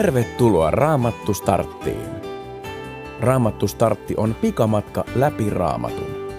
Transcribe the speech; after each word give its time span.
Tervetuloa 0.00 0.70
Raamattu 0.70 1.34
Starttiin. 1.34 2.10
Raamattu 3.20 3.68
Startti 3.68 4.14
on 4.16 4.34
pikamatka 4.34 5.04
läpi 5.14 5.50
Raamatun. 5.50 6.32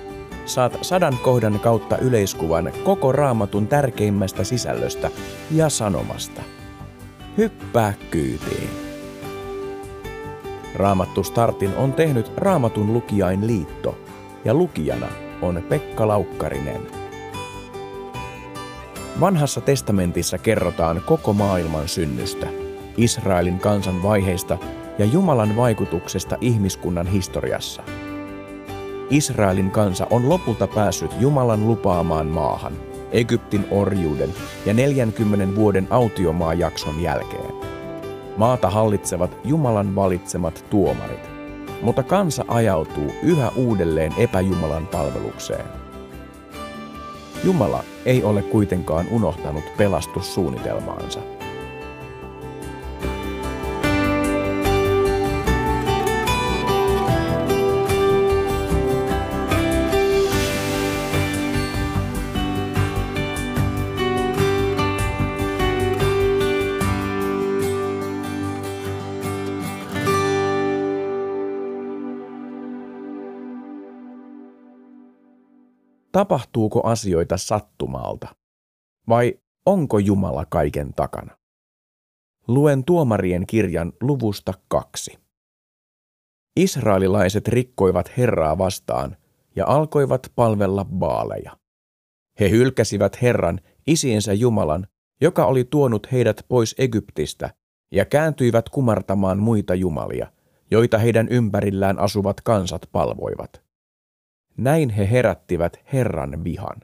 Saat 0.46 0.78
sadan 0.82 1.18
kohdan 1.18 1.60
kautta 1.60 1.98
yleiskuvan 1.98 2.72
koko 2.84 3.12
Raamatun 3.12 3.68
tärkeimmästä 3.68 4.44
sisällöstä 4.44 5.12
ja 5.52 5.70
sanomasta. 5.70 6.42
Hyppää 7.38 7.94
kyytiin. 8.12 8.70
Raamattu 10.76 11.24
Startin 11.24 11.76
on 11.76 11.94
tehnyt 11.94 12.32
Raamatun 12.38 12.94
lukijain 12.94 13.48
liitto 13.48 13.98
ja 14.46 14.54
lukijana 14.54 15.08
on 15.42 15.64
Pekka 15.70 16.08
Laukkarinen. 16.08 16.82
Vanhassa 19.20 19.62
testamentissa 19.62 20.38
kerrotaan 20.38 21.02
koko 21.06 21.34
maailman 21.34 21.88
synnystä– 21.88 22.48
Israelin 22.98 23.60
kansan 23.60 24.04
vaiheista 24.04 24.58
ja 24.98 25.06
Jumalan 25.06 25.56
vaikutuksesta 25.56 26.38
ihmiskunnan 26.42 27.08
historiassa. 27.08 27.84
Israelin 29.10 29.72
kansa 29.72 30.08
on 30.10 30.30
lopulta 30.30 30.68
päässyt 30.68 31.12
Jumalan 31.20 31.68
lupaamaan 31.68 32.28
maahan, 32.28 32.74
Egyptin 33.12 33.66
orjuuden 33.72 34.30
ja 34.66 34.74
40 34.74 35.56
vuoden 35.56 35.88
autiomaajakson 35.90 37.02
jälkeen. 37.02 37.54
Maata 38.38 38.70
hallitsevat 38.70 39.38
Jumalan 39.44 39.96
valitsemat 39.96 40.66
tuomarit, 40.70 41.30
mutta 41.82 42.04
kansa 42.04 42.46
ajautuu 42.48 43.12
yhä 43.24 43.52
uudelleen 43.56 44.14
epäjumalan 44.18 44.88
palvelukseen. 44.88 45.66
Jumala 47.44 47.84
ei 48.06 48.24
ole 48.24 48.42
kuitenkaan 48.42 49.06
unohtanut 49.12 49.64
pelastussuunnitelmaansa. 49.78 51.20
Tapahtuuko 76.12 76.82
asioita 76.84 77.38
sattumalta? 77.38 78.28
Vai 79.10 79.40
onko 79.66 80.00
Jumala 80.00 80.46
kaiken 80.46 80.94
takana? 80.94 81.38
Luen 82.48 82.84
tuomarien 82.84 83.48
kirjan 83.48 83.94
luvusta 84.02 84.54
kaksi. 84.68 85.20
Israelilaiset 86.60 87.48
rikkoivat 87.48 88.18
Herraa 88.18 88.58
vastaan 88.58 89.18
ja 89.56 89.66
alkoivat 89.68 90.32
palvella 90.36 90.86
baaleja. 90.86 91.58
He 92.40 92.50
hylkäsivät 92.50 93.22
Herran, 93.22 93.60
isiensä 93.88 94.34
Jumalan, 94.34 94.88
joka 95.22 95.46
oli 95.46 95.64
tuonut 95.64 96.12
heidät 96.12 96.46
pois 96.48 96.76
Egyptistä, 96.78 97.54
ja 97.92 98.06
kääntyivät 98.06 98.70
kumartamaan 98.70 99.40
muita 99.40 99.76
jumalia, 99.76 100.32
joita 100.72 100.98
heidän 100.98 101.28
ympärillään 101.30 102.00
asuvat 102.00 102.42
kansat 102.42 102.82
palvoivat. 102.92 103.71
Näin 104.58 104.90
he 104.90 105.12
herättivät 105.12 105.80
Herran 105.94 106.44
vihan. 106.44 106.78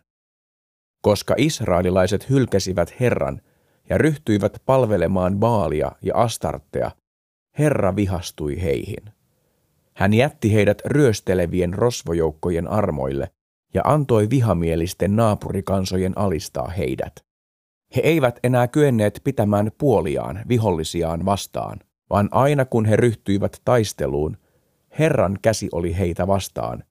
Koska 1.02 1.36
israelilaiset 1.38 2.30
hylkäsivät 2.30 3.00
Herran 3.00 3.42
ja 3.90 3.98
ryhtyivät 3.98 4.62
palvelemaan 4.66 5.38
Baalia 5.38 5.92
ja 6.02 6.16
Astartea, 6.16 6.92
Herra 7.60 7.96
vihastui 7.96 8.62
heihin. 8.62 9.14
Hän 9.96 10.14
jätti 10.14 10.54
heidät 10.54 10.82
ryöstelevien 10.86 11.74
rosvojoukkojen 11.74 12.68
armoille 12.68 13.30
ja 13.74 13.82
antoi 13.86 14.30
vihamielisten 14.30 15.16
naapurikansojen 15.16 16.18
alistaa 16.18 16.68
heidät. 16.68 17.26
He 17.96 18.02
eivät 18.02 18.40
enää 18.44 18.68
kyenneet 18.68 19.22
pitämään 19.24 19.72
puoliaan 19.78 20.40
vihollisiaan 20.48 21.26
vastaan, 21.26 21.80
vaan 22.10 22.30
aina 22.32 22.66
kun 22.66 22.86
he 22.86 22.96
ryhtyivät 22.96 23.62
taisteluun, 23.66 24.38
Herran 25.00 25.38
käsi 25.42 25.70
oli 25.72 25.98
heitä 25.98 26.28
vastaan 26.28 26.84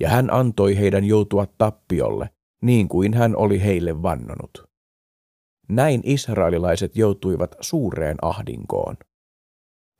ja 0.00 0.08
hän 0.08 0.32
antoi 0.32 0.76
heidän 0.78 1.04
joutua 1.04 1.46
tappiolle, 1.58 2.30
niin 2.62 2.88
kuin 2.88 3.14
hän 3.14 3.36
oli 3.36 3.62
heille 3.62 4.02
vannonut. 4.02 4.68
Näin 5.68 6.00
israelilaiset 6.04 6.96
joutuivat 6.96 7.54
suureen 7.60 8.16
ahdinkoon. 8.22 8.96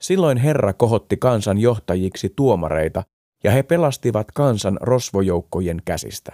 Silloin 0.01 0.39
Herra 0.39 0.73
kohotti 0.73 1.17
kansan 1.17 1.59
johtajiksi 1.59 2.33
tuomareita, 2.37 3.03
ja 3.45 3.51
he 3.51 3.63
pelastivat 3.63 4.33
kansan 4.33 4.79
rosvojoukkojen 4.81 5.83
käsistä. 5.85 6.33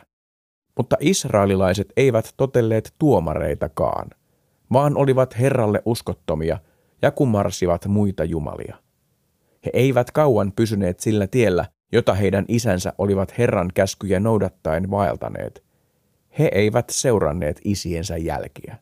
Mutta 0.76 0.96
israelilaiset 1.00 1.92
eivät 1.96 2.34
totelleet 2.36 2.94
tuomareitakaan, 2.98 4.10
vaan 4.72 4.96
olivat 4.96 5.38
Herralle 5.38 5.82
uskottomia 5.84 6.58
ja 7.02 7.10
kumarsivat 7.10 7.86
muita 7.86 8.24
jumalia. 8.24 8.76
He 9.64 9.70
eivät 9.74 10.10
kauan 10.10 10.52
pysyneet 10.52 11.00
sillä 11.00 11.26
tiellä, 11.26 11.66
jota 11.92 12.14
heidän 12.14 12.44
isänsä 12.48 12.92
olivat 12.98 13.38
Herran 13.38 13.70
käskyjä 13.74 14.20
noudattaen 14.20 14.90
vaeltaneet. 14.90 15.64
He 16.38 16.50
eivät 16.54 16.90
seuranneet 16.90 17.60
isiensä 17.64 18.16
jälkiä. 18.16 18.76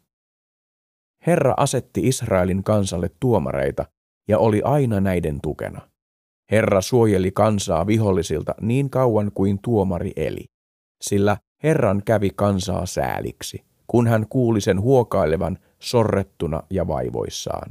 Herra 1.26 1.54
asetti 1.56 2.00
Israelin 2.08 2.64
kansalle 2.64 3.10
tuomareita 3.20 3.84
ja 4.28 4.38
oli 4.38 4.62
aina 4.64 5.00
näiden 5.00 5.40
tukena. 5.40 5.80
Herra 6.50 6.80
suojeli 6.80 7.30
kansaa 7.30 7.86
vihollisilta 7.86 8.54
niin 8.60 8.90
kauan 8.90 9.32
kuin 9.34 9.58
tuomari 9.62 10.12
eli, 10.16 10.44
sillä 11.02 11.36
Herran 11.62 12.02
kävi 12.04 12.30
kansaa 12.30 12.86
sääliksi, 12.86 13.64
kun 13.86 14.06
hän 14.06 14.26
kuuli 14.28 14.60
sen 14.60 14.80
huokailevan 14.80 15.58
sorrettuna 15.78 16.62
ja 16.70 16.86
vaivoissaan. 16.86 17.70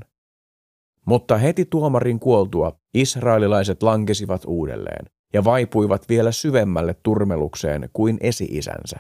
Mutta 1.06 1.38
heti 1.38 1.66
tuomarin 1.66 2.20
kuoltua 2.20 2.80
israelilaiset 2.94 3.84
lankesivat 3.84 4.42
uudelleen 4.46 5.06
ja 5.38 5.44
vaipuivat 5.44 6.10
vielä 6.10 6.32
syvemmälle 6.32 6.96
turmelukseen 7.04 7.90
kuin 7.94 8.18
esi-isänsä. 8.22 8.98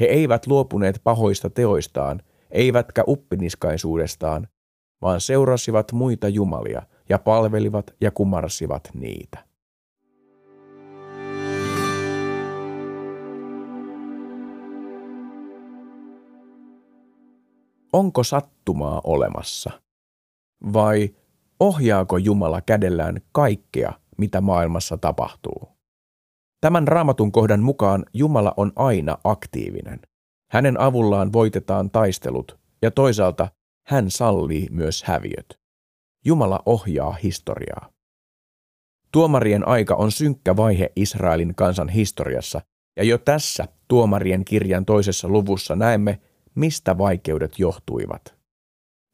He 0.00 0.06
eivät 0.06 0.46
luopuneet 0.46 1.00
pahoista 1.04 1.50
teoistaan, 1.50 2.22
eivätkä 2.50 3.04
uppiniskaisuudestaan, 3.08 4.48
vaan 5.02 5.20
seurasivat 5.20 5.92
muita 5.92 6.28
jumalia 6.28 6.82
ja 7.08 7.18
palvelivat 7.18 7.94
ja 8.00 8.10
kumarsivat 8.10 8.90
niitä. 8.94 9.44
Onko 17.92 18.24
sattumaa 18.24 19.00
olemassa? 19.04 19.70
Vai 20.72 21.14
ohjaako 21.60 22.16
Jumala 22.16 22.60
kädellään 22.60 23.20
kaikkea, 23.32 23.92
mitä 24.18 24.40
maailmassa 24.40 24.98
tapahtuu. 24.98 25.68
Tämän 26.60 26.88
raamatun 26.88 27.32
kohdan 27.32 27.60
mukaan 27.60 28.04
Jumala 28.14 28.54
on 28.56 28.72
aina 28.76 29.18
aktiivinen. 29.24 30.00
Hänen 30.50 30.80
avullaan 30.80 31.32
voitetaan 31.32 31.90
taistelut 31.90 32.58
ja 32.82 32.90
toisaalta 32.90 33.48
hän 33.86 34.10
sallii 34.10 34.66
myös 34.70 35.02
häviöt. 35.02 35.60
Jumala 36.24 36.62
ohjaa 36.66 37.12
historiaa. 37.12 37.90
Tuomarien 39.12 39.68
aika 39.68 39.94
on 39.94 40.12
synkkä 40.12 40.56
vaihe 40.56 40.92
Israelin 40.96 41.54
kansan 41.54 41.88
historiassa, 41.88 42.60
ja 42.96 43.04
jo 43.04 43.18
tässä 43.18 43.68
tuomarien 43.88 44.44
kirjan 44.44 44.84
toisessa 44.84 45.28
luvussa 45.28 45.76
näemme, 45.76 46.20
mistä 46.54 46.98
vaikeudet 46.98 47.58
johtuivat. 47.58 48.34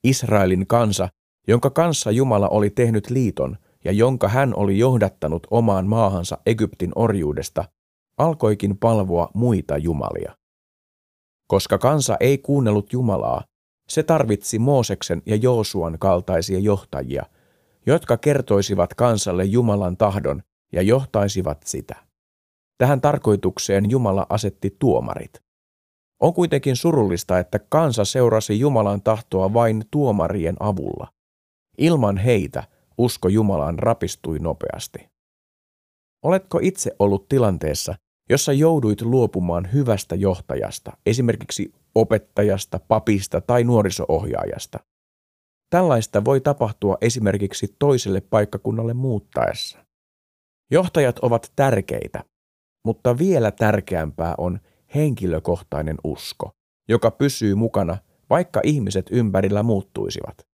Israelin 0.05 0.67
kansa, 0.67 1.09
jonka 1.49 1.71
kanssa 1.71 2.11
Jumala 2.11 2.49
oli 2.49 2.71
tehnyt 2.71 3.11
liiton, 3.11 3.59
ja 3.85 3.93
jonka 3.93 4.29
hän 4.29 4.57
oli 4.57 4.79
johdattanut 4.79 5.47
omaan 5.51 5.87
maahansa 5.87 6.39
Egyptin 6.47 6.93
orjuudesta, 6.95 7.65
alkoikin 8.19 8.79
palvoa 8.79 9.31
muita 9.35 9.77
jumalia. 9.77 10.37
Koska 11.47 11.79
kansa 11.79 12.17
ei 12.21 12.39
kuunnellut 12.39 12.93
Jumalaa, 12.93 13.45
se 13.89 14.03
tarvitsi 14.03 14.59
Mooseksen 14.59 15.23
ja 15.27 15.37
Joosuan 15.37 15.99
kaltaisia 15.99 16.59
johtajia, 16.59 17.27
jotka 17.87 18.17
kertoisivat 18.17 18.95
kansalle 18.95 19.45
Jumalan 19.45 19.97
tahdon 19.97 20.43
ja 20.73 20.83
johtaisivat 20.83 21.63
sitä. 21.65 21.97
Tähän 22.79 23.01
tarkoitukseen 23.01 23.91
Jumala 23.91 24.27
asetti 24.29 24.77
tuomarit. 24.79 25.43
On 26.21 26.35
kuitenkin 26.35 26.77
surullista, 26.77 27.39
että 27.39 27.59
kansa 27.59 28.05
seurasi 28.05 28.61
Jumalan 28.61 29.03
tahtoa 29.03 29.55
vain 29.55 29.85
tuomarien 29.91 30.57
avulla. 30.61 31.09
Ilman 31.79 32.17
heitä 32.17 32.65
usko 32.99 33.29
Jumalaan 33.29 33.79
rapistui 33.79 34.39
nopeasti. 34.39 35.09
Oletko 36.25 36.59
itse 36.63 36.91
ollut 36.99 37.29
tilanteessa, 37.29 37.95
jossa 38.31 38.53
jouduit 38.53 39.03
luopumaan 39.03 39.73
hyvästä 39.73 40.15
johtajasta, 40.15 40.93
esimerkiksi 41.07 41.73
opettajasta, 41.95 42.79
papista 42.79 43.41
tai 43.41 43.65
nuorisoohjaajasta? 43.65 44.79
Tällaista 45.71 46.25
voi 46.25 46.41
tapahtua 46.41 46.99
esimerkiksi 47.01 47.77
toiselle 47.79 48.21
paikkakunnalle 48.21 48.95
muuttaessa. 48.95 49.85
Johtajat 50.71 51.19
ovat 51.19 51.53
tärkeitä, 51.57 52.25
mutta 52.85 53.19
vielä 53.19 53.51
tärkeämpää 53.51 54.35
on 54.39 54.61
henkilökohtainen 54.95 55.97
usko, 56.05 56.51
joka 56.89 57.11
pysyy 57.11 57.55
mukana, 57.55 57.97
vaikka 58.31 58.61
ihmiset 58.65 59.07
ympärillä 59.11 59.63
muuttuisivat. 59.63 60.54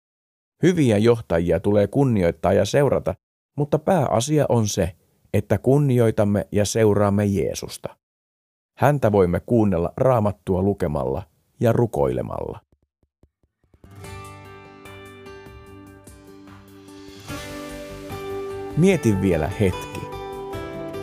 Hyviä 0.63 0.97
johtajia 0.97 1.59
tulee 1.59 1.87
kunnioittaa 1.87 2.53
ja 2.53 2.65
seurata, 2.65 3.15
mutta 3.57 3.79
pääasia 3.79 4.45
on 4.49 4.67
se, 4.67 4.95
että 5.33 5.57
kunnioitamme 5.57 6.47
ja 6.51 6.65
seuraamme 6.65 7.25
Jeesusta. 7.25 7.97
Häntä 8.77 9.11
voimme 9.11 9.39
kuunnella 9.39 9.93
raamattua 9.97 10.61
lukemalla 10.61 11.23
ja 11.59 11.73
rukoilemalla. 11.73 12.59
Mieti 18.77 19.21
vielä 19.21 19.47
hetki. 19.47 20.01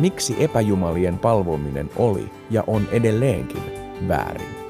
Miksi 0.00 0.36
epäjumalien 0.44 1.18
palvominen 1.18 1.90
oli 1.96 2.30
ja 2.50 2.64
on 2.66 2.88
edelleenkin 2.92 3.62
väärin? 4.08 4.63